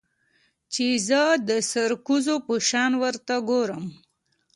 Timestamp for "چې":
0.73-0.85